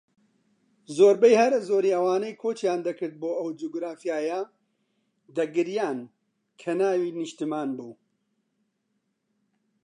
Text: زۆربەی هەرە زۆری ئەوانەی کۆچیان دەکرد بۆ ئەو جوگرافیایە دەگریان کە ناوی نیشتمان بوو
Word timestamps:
زۆربەی 0.97 1.39
هەرە 1.41 1.59
زۆری 1.69 1.95
ئەوانەی 1.95 2.39
کۆچیان 2.41 2.79
دەکرد 2.87 3.15
بۆ 3.21 3.31
ئەو 3.37 3.49
جوگرافیایە 3.59 4.41
دەگریان 5.37 5.99
کە 6.61 6.71
ناوی 6.79 7.11
نیشتمان 7.19 7.69
بوو 7.77 7.91